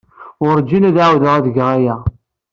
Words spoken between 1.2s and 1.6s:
ad